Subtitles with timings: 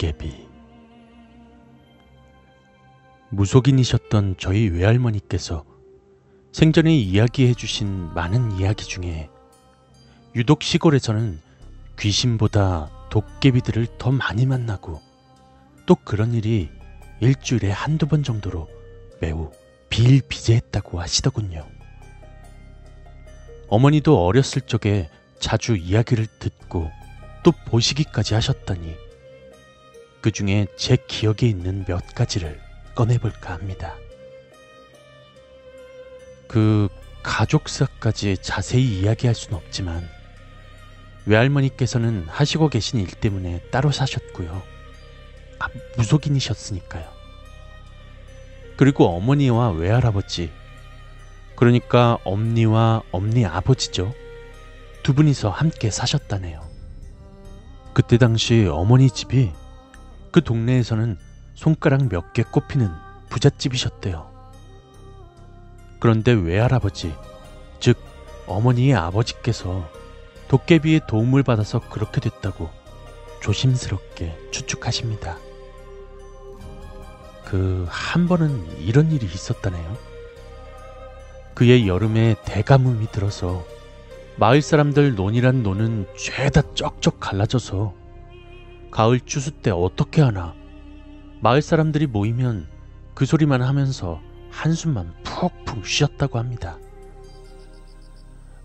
[0.00, 0.48] 도깨비
[3.28, 5.64] 무속인이셨던 저희 외할머니께서
[6.52, 9.28] 생전에 이야기해 주신 많은 이야기 중에
[10.34, 11.38] 유독 시골에서는
[11.98, 15.02] 귀신보다 도깨비들을 더 많이 만나고
[15.84, 16.70] 또 그런 일이
[17.20, 18.68] 일주일에 한두 번 정도로
[19.20, 19.52] 매우
[19.90, 21.66] 비일비재했다고 하시더군요.
[23.68, 26.90] 어머니도 어렸을 적에 자주 이야기를 듣고
[27.42, 29.09] 또 보시기까지 하셨더니
[30.20, 32.60] 그 중에 제 기억에 있는 몇 가지를
[32.94, 33.96] 꺼내볼까 합니다.
[36.46, 36.88] 그
[37.22, 40.08] 가족사까지 자세히 이야기할 수는 없지만
[41.26, 44.62] 외할머니께서는 하시고 계신 일 때문에 따로 사셨고요.
[45.58, 47.06] 아, 무속인이셨으니까요.
[48.76, 50.50] 그리고 어머니와 외할아버지,
[51.54, 54.14] 그러니까 엄니와 엄니 아버지죠.
[55.02, 56.66] 두 분이서 함께 사셨다네요.
[57.92, 59.52] 그때 당시 어머니 집이
[60.30, 61.18] 그 동네에서는
[61.54, 62.90] 손가락 몇 개 꼽히는
[63.28, 64.30] 부잣집이셨대요.
[65.98, 67.14] 그런데 외할아버지,
[67.78, 67.98] 즉
[68.46, 69.88] 어머니의 아버지께서
[70.48, 72.70] 도깨비의 도움을 받아서 그렇게 됐다고
[73.42, 75.36] 조심스럽게 추측하십니다.
[77.44, 79.96] 그 한 번은 이런 일이 있었다네요.
[81.54, 83.64] 그의 여름에 대가뭄이 들어서
[84.36, 87.92] 마을 사람들 논이란 논은 죄다 쩍쩍 갈라져서
[88.90, 90.54] 가을 추수 때 어떻게 하나
[91.40, 92.68] 마을 사람들이 모이면
[93.14, 96.78] 그 소리만 하면서 한숨만 푹푹 쉬었다고 합니다.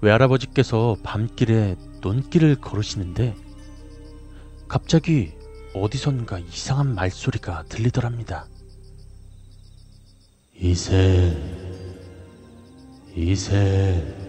[0.00, 3.34] 외할아버지께서 밤길에 논길을 걸으시는데
[4.68, 5.32] 갑자기
[5.74, 8.46] 어디선가 이상한 말소리가 들리더랍니다.
[10.54, 11.36] 이세,
[13.16, 14.24] 이세.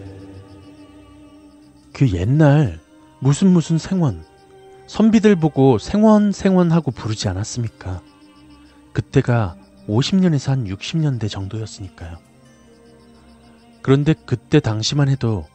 [1.92, 2.80] 그 옛날
[3.20, 4.24] 무슨 무슨 생원,
[4.86, 8.02] 선비들 보고 생원 생원 하고 부르지 않았습니까?
[8.92, 9.56] 그때가
[9.88, 12.18] 50년에서 한 60년대 정도였으니까요.
[13.82, 15.46] 그런데 그때 당시만 해도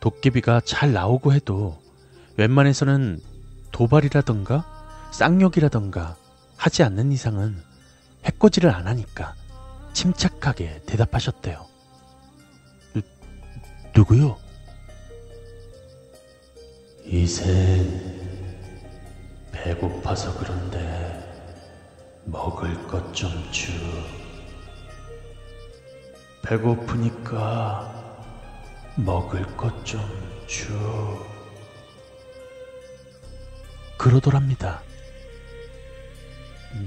[0.00, 1.78] 도깨비가 잘 나오고 해도
[2.36, 3.20] 웬만해서는
[3.72, 4.64] 도발이라던가
[5.12, 6.16] 쌍욕이라던가
[6.56, 7.62] 하지 않는 이상은
[8.24, 9.34] 해코지를 안 하니까
[9.92, 11.66] 침착하게 대답하셨대요.
[12.94, 13.02] 누,
[13.94, 14.36] 누구요?
[17.04, 18.25] 이제
[19.66, 20.80] 배고파서 그런데
[22.24, 23.72] 먹을 것 좀 주.
[26.40, 27.92] 배고프니까
[28.94, 30.00] 먹을 것 좀
[30.46, 30.72] 주.
[33.98, 34.84] 그러더랍니다.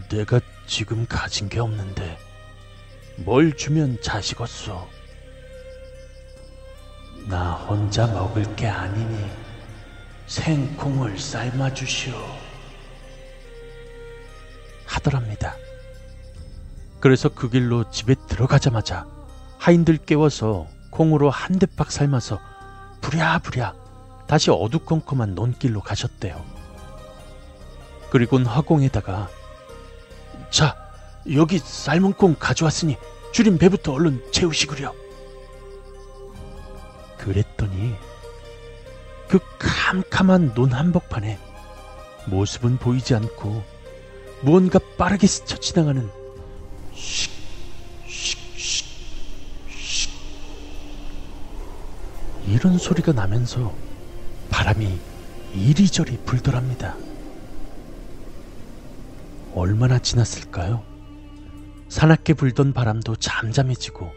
[0.08, 2.18] 내가 지금 가진 게 없는데
[3.18, 4.88] 뭘 주면 자식었소?
[7.28, 9.30] 나 혼자 먹을 게 아니니
[10.28, 12.49] 생콩을 삶아 주시오.
[15.00, 15.56] 하더랍니다.
[17.00, 19.08] 그래서 그 길로 집에 들어가자마자
[19.58, 22.40] 하인들 깨워서 콩으로 한 대박 삶아서
[23.02, 23.74] 부랴부랴
[24.28, 26.44] 다시 어두컴컴한 논길로 가셨대요.
[28.10, 29.30] 그리곤 화공에다가
[30.50, 30.76] 자
[31.34, 32.98] 여기 삶은 콩 가져왔으니
[33.32, 34.94] 줄인 배부터 얼른 채우시구려.
[37.18, 37.96] 그랬더니
[39.28, 41.38] 그 캄캄한 논 한복판에
[42.26, 43.79] 모습은 보이지 않고
[44.42, 46.10] 무언가 빠르게 스쳐 지나가는.
[52.48, 53.76] 이런 소리가 나면서
[54.50, 54.98] 바람이
[55.54, 56.96] 이리저리 불더랍니다.
[59.54, 60.84] 얼마나 지났을까요?
[61.90, 64.12] 사납게 불던 바람도 잠잠해지고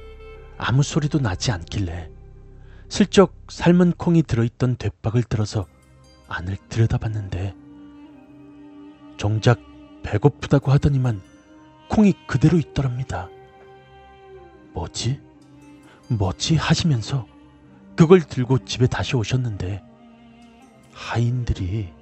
[0.59, 2.11] 아무 소리도 나지 않길래
[2.89, 5.67] 슬쩍 삶은 콩이 들어있던 돛박을 들어서
[6.29, 7.55] 안을 들여다봤는데
[9.17, 9.72] 정작
[10.03, 11.23] 배고프다고 하더니만
[11.89, 13.29] 콩이 그대로 있더랍니다.
[14.73, 15.21] 뭐지?
[16.09, 16.57] 뭐지?
[16.57, 17.27] 하시면서
[17.97, 19.83] 그걸 들고 집에 다시 오셨는데
[20.93, 21.93] 하인들이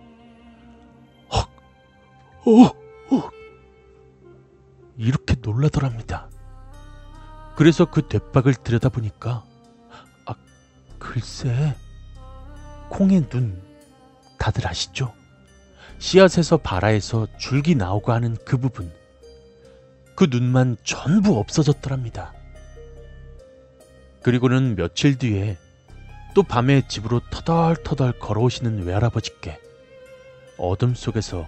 [1.33, 1.51] 헉,
[2.47, 3.31] 어, 어,
[4.97, 6.29] 이렇게 놀라더랍니다.
[7.57, 9.45] 그래서 그 돛박을 들여다보니까
[10.27, 10.35] 아,
[10.99, 11.77] 글쎄
[12.89, 13.63] 콩의 눈
[14.39, 15.13] 다들 아시죠?
[16.01, 18.91] 씨앗에서 발아에서 줄기 나오고 하는 그 부분
[20.17, 22.35] 그 눈만 전부 없어졌더랍니다.
[24.23, 25.57] 그리고는 며칠 뒤에
[26.35, 29.59] 또 밤에 집으로 터덜터덜 걸어오시는 외할아버지께
[30.59, 31.47] 어둠 속에서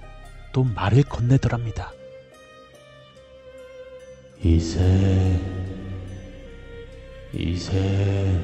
[0.53, 1.93] 또 말을 건네더랍니다.
[4.43, 5.41] 이세,
[7.33, 8.41] 이세,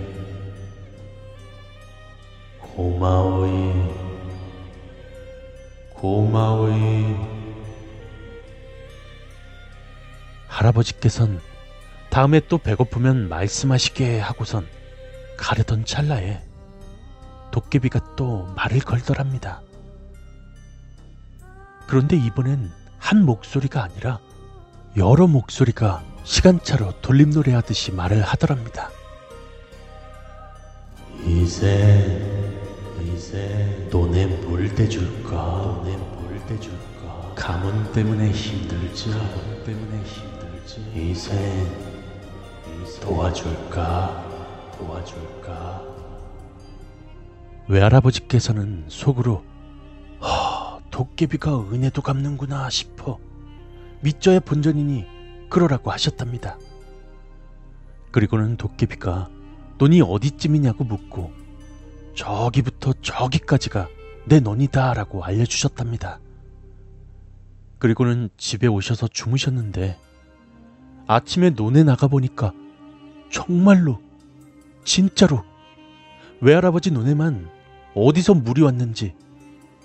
[2.60, 3.87] 고마워이,
[5.98, 7.16] 고마워이,
[10.46, 11.40] 할아버지께선
[12.08, 14.68] 다음에 또 배고프면 말씀하시게 하고선
[15.36, 16.40] 가려던 찰나에
[17.50, 19.60] 도깨비가 또 말을 걸더랍니다.
[21.88, 24.20] 그런데 이번엔 한 목소리가 아니라
[24.96, 28.90] 여러 목소리가 시간차로 돌림노래 하듯이 말을 하더랍니다.
[31.26, 32.27] 이제
[33.28, 35.30] 이제 너네 뭘 대줄까?
[35.36, 37.34] 너네 뭘 대줄까?
[37.36, 39.10] 가문 때문에 힘들지?
[39.10, 40.80] 가문 때문에 힘들지?
[40.96, 41.66] 이제
[43.02, 44.72] 도와줄까?
[44.78, 45.84] 도와줄까?
[47.68, 49.44] 외할아버지께서는 속으로
[50.22, 53.18] 허, 도깨비가 은혜도 갚는구나 싶어
[54.00, 55.04] 믿져야 본전이니
[55.50, 56.58] 그러라고 하셨답니다.
[58.10, 59.28] 그리고는 도깨비가
[59.76, 61.37] 논이 어디쯤이냐고 묻고
[62.18, 63.88] 저기부터 저기까지가
[64.26, 66.18] 내 논이다라고 알려주셨답니다.
[67.78, 69.96] 그리고는 집에 오셔서 주무셨는데
[71.06, 72.52] 아침에 논에 나가보니까
[73.30, 74.00] 정말로
[74.84, 75.44] 진짜로
[76.40, 77.48] 외할아버지 논에만
[77.94, 79.14] 어디서 물이 왔는지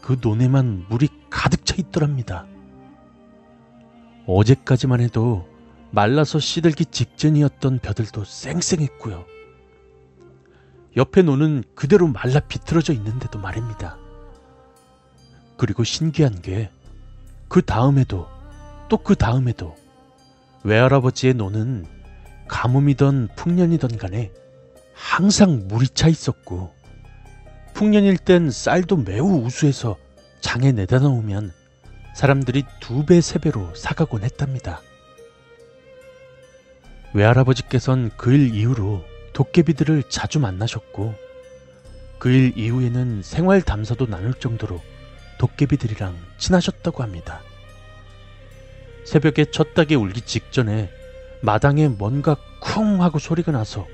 [0.01, 2.47] 그 논에만 물이 가득 차 있더랍니다.
[4.25, 5.47] 어제까지만 해도
[5.91, 9.23] 말라서 시들기 직전이었던 벼들도 쌩쌩했고요.
[10.95, 13.97] 옆에 노는 그대로 말라 비틀어져 있는데도 말입니다.
[15.57, 16.69] 그리고 신기한 게
[17.49, 18.27] 그 다음에도
[18.89, 19.75] 또 그 다음에도
[20.63, 21.85] 외할아버지의 노는
[22.47, 24.31] 가뭄이던 풍년이던 간에
[24.95, 26.73] 항상 물이 차 있었고
[27.75, 29.97] 풍년일 땐 쌀도 매우 우수해서
[30.41, 31.51] 장에 내다 놓으면
[32.15, 34.81] 사람들이 두 배, 세 배로 사가곤 했답니다.
[37.13, 41.15] 외할아버지께선 그 일 이후로 도깨비들을 자주 만나셨고
[42.19, 44.81] 그 일 이후에는 생활 담사도 나눌 정도로
[45.39, 47.41] 도깨비들이랑 친하셨다고 합니다.
[49.05, 50.89] 새벽에 첫 닭이 울기 직전에
[51.41, 53.85] 마당에 뭔가 쿵 하고 소리가 나서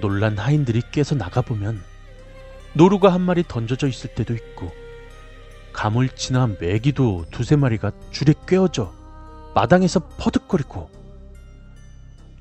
[0.00, 1.82] 놀란 하인들이 깨서 나가보면
[2.74, 4.70] 노루가 한 마리 던져져 있을 때도 있고
[5.72, 8.92] 가물치나 메기도 두세 마리가 줄에 꿰어져
[9.54, 10.90] 마당에서 퍼득거리고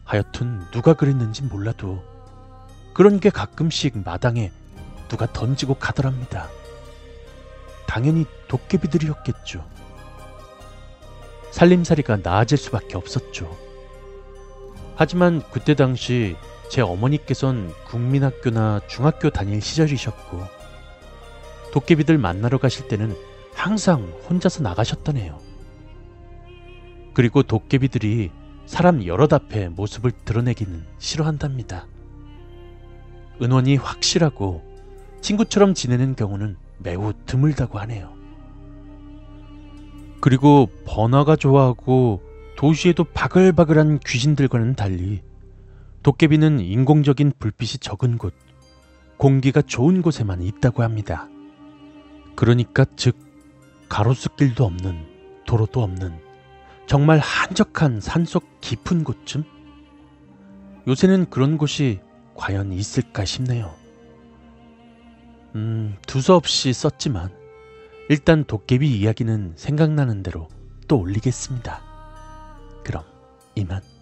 [0.04, 2.04] 하여튼 누가 그랬는지 몰라도
[2.95, 4.53] 그런 게 가끔씩 마당에
[5.09, 6.47] 누가 던지고 가더랍니다.
[7.86, 9.65] 당연히 도깨비들이었겠죠.
[11.51, 13.53] 살림살이가 나아질 수밖에 없었죠.
[14.95, 16.38] 하지만 그때 당시
[16.71, 20.42] 제 어머니께선 국민학교나 중학교 다닐 시절이셨고
[21.74, 23.13] 도깨비들 만나러 가실 때는
[23.53, 25.38] 항상 혼자서 나가셨다네요.
[27.13, 28.31] 그리고 도깨비들이
[28.65, 31.88] 사람 여럿 앞에 모습을 드러내기는 싫어한답니다.
[33.42, 34.64] 은원이 확실하고
[35.22, 38.14] 친구처럼 지내는 경우는 매우 드물다고 하네요.
[40.22, 42.22] 그리고 번화가 좋아하고
[42.58, 45.22] 도시에도 바글바글한 귀신들과는 달리
[46.04, 48.34] 도깨비는 인공적인 불빛이 적은 곳,
[49.18, 51.28] 공기가 좋은 곳에만 있다고 합니다.
[52.36, 53.18] 그러니까 즉
[53.90, 55.06] 가로수길도 없는
[55.46, 56.20] 도로도 없는
[56.86, 59.44] 정말 한적한 산속 깊은 곳쯤?
[60.88, 62.00] 요새는 그런 곳이
[62.35, 63.73] 과연 있을까 싶네요.
[65.56, 67.33] 음, 두서없이 썼지만
[68.09, 70.47] 일단 도깨비 이야기는 생각나는 대로
[70.87, 71.81] 또 올리겠습니다.
[72.83, 73.04] 그럼
[73.56, 73.94] 이만.